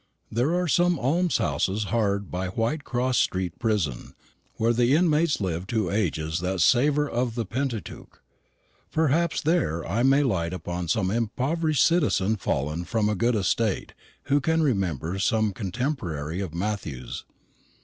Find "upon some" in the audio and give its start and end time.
10.53-11.11